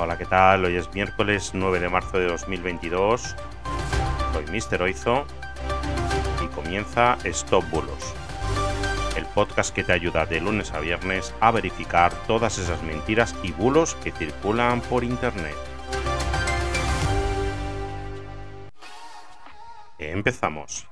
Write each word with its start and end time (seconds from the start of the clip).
Hola, 0.00 0.16
¿qué 0.16 0.26
tal? 0.26 0.64
Hoy 0.64 0.76
es 0.76 0.94
miércoles 0.94 1.50
9 1.54 1.80
de 1.80 1.88
marzo 1.88 2.20
de 2.20 2.26
2022. 2.26 3.34
Soy 4.32 4.44
Mr. 4.44 4.82
Oizo 4.82 5.26
y 6.40 6.46
comienza 6.54 7.18
Stop 7.24 7.68
Bulos, 7.68 8.14
el 9.16 9.26
podcast 9.26 9.74
que 9.74 9.82
te 9.82 9.92
ayuda 9.92 10.24
de 10.24 10.40
lunes 10.40 10.70
a 10.70 10.78
viernes 10.78 11.34
a 11.40 11.50
verificar 11.50 12.12
todas 12.28 12.58
esas 12.58 12.80
mentiras 12.84 13.34
y 13.42 13.50
bulos 13.50 13.96
que 13.96 14.12
circulan 14.12 14.82
por 14.82 15.02
internet. 15.02 15.56
Empezamos. 19.98 20.86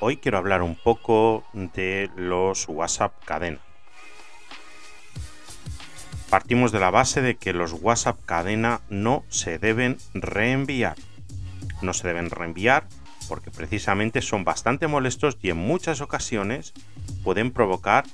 Hoy 0.00 0.16
quiero 0.16 0.38
hablar 0.38 0.62
un 0.62 0.76
poco 0.76 1.44
de 1.52 2.10
los 2.16 2.66
WhatsApp 2.70 3.12
cadena. 3.26 3.67
Partimos 6.30 6.72
de 6.72 6.80
la 6.80 6.90
base 6.90 7.22
de 7.22 7.36
que 7.36 7.54
los 7.54 7.72
WhatsApp 7.72 8.18
cadena 8.26 8.82
no 8.90 9.24
se 9.30 9.58
deben 9.58 9.96
reenviar. 10.12 10.96
No 11.80 11.94
se 11.94 12.06
deben 12.06 12.28
reenviar 12.28 12.86
porque 13.28 13.50
precisamente 13.50 14.20
son 14.20 14.44
bastante 14.44 14.88
molestos 14.88 15.38
y 15.40 15.50
en 15.50 15.56
muchas 15.56 16.00
ocasiones 16.00 16.74
pueden 17.24 17.50
provocar 17.50 18.04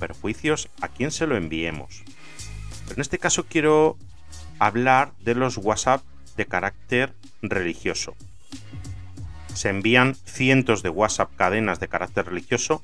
perjuicios 0.00 0.68
a 0.80 0.88
quien 0.88 1.10
se 1.10 1.26
lo 1.26 1.36
enviemos. 1.36 2.02
Pero 2.84 2.96
en 2.96 3.00
este 3.00 3.18
caso 3.18 3.46
quiero 3.46 3.96
hablar 4.58 5.12
de 5.20 5.34
los 5.34 5.56
WhatsApp 5.56 6.02
de 6.36 6.46
carácter 6.46 7.14
religioso. 7.40 8.14
Se 9.54 9.70
envían 9.70 10.14
cientos 10.14 10.82
de 10.82 10.88
WhatsApp 10.90 11.30
cadenas 11.36 11.80
de 11.80 11.88
carácter 11.88 12.26
religioso, 12.26 12.82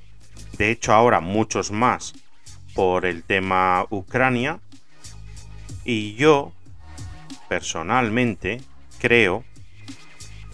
de 0.57 0.71
hecho 0.71 0.93
ahora 0.93 1.21
muchos 1.21 1.71
más 1.71 2.15
por 2.75 3.07
el 3.07 3.23
tema 3.23 3.87
Ucrania, 3.91 4.61
y 5.89 6.17
yo, 6.17 6.53
personalmente, 7.49 8.61
creo 8.99 9.43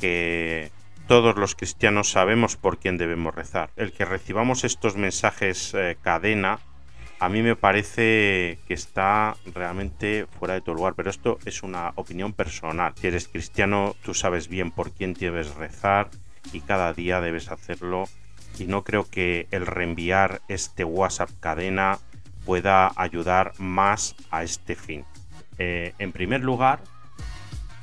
que 0.00 0.70
todos 1.08 1.34
los 1.34 1.56
cristianos 1.56 2.08
sabemos 2.08 2.56
por 2.56 2.78
quién 2.78 2.98
debemos 2.98 3.34
rezar. 3.34 3.70
El 3.74 3.90
que 3.90 4.04
recibamos 4.04 4.62
estos 4.62 4.94
mensajes 4.94 5.74
eh, 5.74 5.96
cadena, 6.00 6.60
a 7.18 7.28
mí 7.28 7.42
me 7.42 7.56
parece 7.56 8.60
que 8.68 8.74
está 8.74 9.36
realmente 9.52 10.28
fuera 10.38 10.54
de 10.54 10.60
tu 10.60 10.72
lugar, 10.72 10.94
pero 10.94 11.10
esto 11.10 11.40
es 11.44 11.64
una 11.64 11.90
opinión 11.96 12.32
personal. 12.32 12.92
Si 12.94 13.08
eres 13.08 13.26
cristiano, 13.26 13.96
tú 14.04 14.14
sabes 14.14 14.46
bien 14.46 14.70
por 14.70 14.92
quién 14.92 15.14
debes 15.14 15.52
rezar 15.56 16.10
y 16.52 16.60
cada 16.60 16.92
día 16.92 17.20
debes 17.20 17.50
hacerlo. 17.50 18.04
Y 18.56 18.66
no 18.66 18.84
creo 18.84 19.10
que 19.10 19.48
el 19.50 19.66
reenviar 19.66 20.42
este 20.46 20.84
WhatsApp 20.84 21.30
cadena 21.40 21.98
pueda 22.46 22.92
ayudar 22.94 23.52
más 23.58 24.14
a 24.30 24.44
este 24.44 24.76
fin. 24.76 25.04
Eh, 25.58 25.94
en 25.98 26.12
primer 26.12 26.42
lugar, 26.42 26.80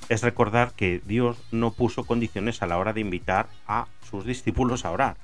es 0.10 0.24
recordar 0.24 0.74
que 0.74 1.02
Dios 1.06 1.38
no 1.52 1.72
puso 1.72 2.04
condiciones 2.04 2.62
a 2.62 2.68
la 2.68 2.78
hora 2.78 2.94
de 2.94 3.02
invitar 3.02 3.48
a 3.68 3.88
sus 4.10 4.26
discípulos 4.26 4.84
a 4.84 4.92
orar, 4.92 5.18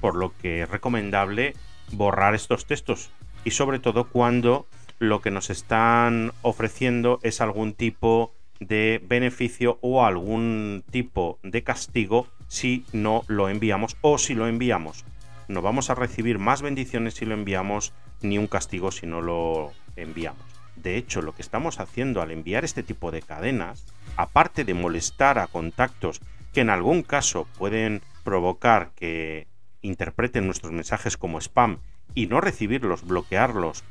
por 0.00 0.14
lo 0.14 0.32
que 0.38 0.62
es 0.62 0.70
recomendable 0.70 1.54
borrar 1.92 2.34
estos 2.34 2.66
textos 2.66 3.10
y 3.44 3.50
sobre 3.50 3.80
todo 3.80 4.04
cuando 4.04 4.66
lo 5.00 5.20
que 5.20 5.30
nos 5.30 5.50
están 5.50 6.32
ofreciendo 6.42 7.18
es 7.22 7.40
algún 7.40 7.72
tipo 7.72 8.32
de 8.60 9.02
beneficio 9.04 9.78
o 9.80 10.04
algún 10.04 10.84
tipo 10.90 11.38
de 11.42 11.64
castigo 11.64 12.28
si 12.46 12.84
no 12.92 13.24
lo 13.26 13.48
enviamos 13.48 13.96
o 14.02 14.18
si 14.18 14.34
lo 14.34 14.46
enviamos. 14.46 15.04
No 15.48 15.62
vamos 15.62 15.90
a 15.90 15.94
recibir 15.94 16.38
más 16.38 16.62
bendiciones 16.62 17.14
si 17.14 17.24
lo 17.24 17.34
enviamos 17.34 17.92
ni 18.20 18.38
un 18.38 18.46
castigo 18.46 18.92
si 18.92 19.06
no 19.06 19.22
lo 19.22 19.72
enviamos. 19.96 20.59
De 20.82 20.96
hecho, 20.96 21.22
lo 21.22 21.34
que 21.34 21.42
estamos 21.42 21.78
haciendo 21.78 22.22
al 22.22 22.30
enviar 22.30 22.64
este 22.64 22.82
tipo 22.82 23.10
de 23.10 23.22
cadenas, 23.22 23.84
aparte 24.16 24.64
de 24.64 24.74
molestar 24.74 25.38
a 25.38 25.46
contactos 25.46 26.20
que 26.52 26.62
en 26.62 26.70
algún 26.70 27.02
caso 27.02 27.46
pueden 27.58 28.02
provocar 28.24 28.90
que 28.96 29.46
interpreten 29.82 30.46
nuestros 30.46 30.72
mensajes 30.72 31.16
como 31.16 31.38
spam 31.38 31.78
y 32.14 32.26
no 32.26 32.40
recibirlos, 32.40 33.06
bloquearlos 33.06 33.84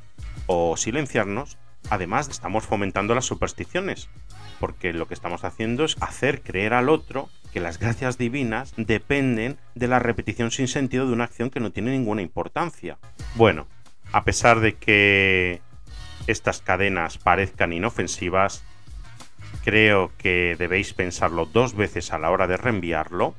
o 0.47 0.77
silenciarnos, 0.77 1.57
además 1.89 2.27
estamos 2.29 2.65
fomentando 2.65 3.15
las 3.15 3.25
supersticiones, 3.25 4.09
porque 4.59 4.93
lo 4.93 5.07
que 5.07 5.13
estamos 5.13 5.43
haciendo 5.43 5.85
es 5.85 5.95
hacer 6.01 6.41
creer 6.41 6.73
al 6.73 6.89
otro 6.89 7.29
que 7.53 7.59
las 7.59 7.79
gracias 7.79 8.17
divinas 8.17 8.73
dependen 8.77 9.57
de 9.75 9.87
la 9.87 9.99
repetición 9.99 10.51
sin 10.51 10.67
sentido 10.67 11.07
de 11.07 11.13
una 11.13 11.23
acción 11.25 11.49
que 11.49 11.59
no 11.59 11.71
tiene 11.71 11.91
ninguna 11.91 12.21
importancia. 12.21 12.97
Bueno, 13.35 13.67
a 14.11 14.23
pesar 14.23 14.59
de 14.59 14.75
que 14.75 15.61
estas 16.31 16.61
cadenas 16.61 17.17
parezcan 17.17 17.73
inofensivas, 17.73 18.63
creo 19.63 20.11
que 20.17 20.55
debéis 20.57 20.93
pensarlo 20.93 21.45
dos 21.45 21.75
veces 21.75 22.13
a 22.13 22.19
la 22.19 22.29
hora 22.29 22.47
de 22.47 22.57
reenviarlo. 22.57 23.33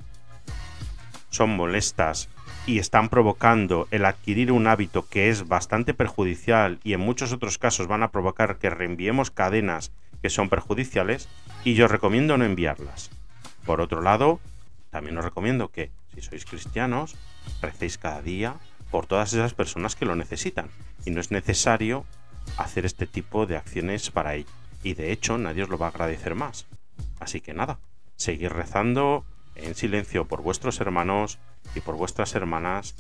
Son 1.31 1.51
molestas 1.51 2.29
y 2.67 2.79
están 2.79 3.09
provocando 3.09 3.89
el 3.91 4.05
adquirir 4.05 4.53
un 4.53 4.67
hábito 4.67 5.09
que 5.09 5.31
es 5.31 5.49
bastante 5.49 5.95
perjudicial 5.95 6.79
y 6.85 6.93
en 6.93 7.01
muchos 7.01 7.33
otros 7.33 7.59
casos 7.59 7.87
van 7.87 8.03
a 8.03 8.11
provocar 8.11 8.59
que 8.59 8.71
reenviemos 8.71 9.31
cadenas 9.31 9.93
que 10.23 10.31
son 10.31 10.49
perjudiciales 10.49 11.29
y 11.65 11.75
yo 11.75 11.89
recomiendo 11.89 12.37
no 12.37 12.45
enviarlas. 12.45 13.11
Por 13.65 13.81
otro 13.81 14.03
lado, 14.03 14.41
también 14.91 15.17
os 15.17 15.25
recomiendo 15.25 15.69
que, 15.69 15.91
si 16.15 16.21
sois 16.21 16.45
cristianos, 16.45 17.17
recéis 17.63 17.99
cada 17.99 18.21
día 18.21 18.57
por 18.91 19.07
todas 19.07 19.33
esas 19.33 19.55
personas 19.55 19.95
que 19.95 20.05
lo 20.05 20.17
necesitan 20.17 20.69
y 21.05 21.11
no 21.11 21.21
es 21.21 21.31
necesario 21.31 22.05
hacer 22.57 22.87
este 22.87 23.07
tipo 23.07 23.47
de 23.47 23.57
acciones 23.57 24.11
para 24.11 24.35
ello. 24.35 24.49
Y 24.83 24.95
de 24.95 25.13
hecho 25.13 25.39
nadie 25.39 25.63
os 25.63 25.69
lo 25.69 25.79
va 25.79 25.87
a 25.87 25.91
agradecer 25.91 26.35
más. 26.35 26.67
Así 27.19 27.41
que 27.41 27.55
nada, 27.55 27.79
seguir 28.17 28.53
rezando 28.53 29.25
en 29.55 29.75
silencio 29.75 30.27
por 30.27 30.43
vuestros 30.43 30.81
hermanos 30.81 31.39
y 31.75 31.81
por 31.81 31.97
vuestras 31.97 32.35
hermanas. 32.35 32.95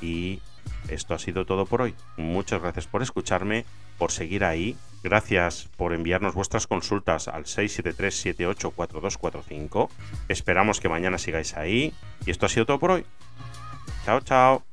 Y 0.00 0.40
esto 0.88 1.14
ha 1.14 1.18
sido 1.18 1.44
todo 1.44 1.66
por 1.66 1.82
hoy. 1.82 1.94
Muchas 2.16 2.62
gracias 2.62 2.86
por 2.86 3.02
escucharme, 3.02 3.66
por 3.98 4.12
seguir 4.12 4.44
ahí. 4.44 4.76
Gracias 5.02 5.68
por 5.76 5.92
enviarnos 5.92 6.34
vuestras 6.34 6.66
consultas 6.66 7.28
al 7.28 7.44
673-784245. 7.44 9.90
Esperamos 10.28 10.80
que 10.80 10.88
mañana 10.88 11.18
sigáis 11.18 11.54
ahí. 11.56 11.92
Y 12.26 12.30
esto 12.30 12.46
ha 12.46 12.48
sido 12.48 12.64
todo 12.66 12.78
por 12.78 12.92
hoy. 12.92 13.04
Chao, 14.04 14.20
chao. 14.20 14.67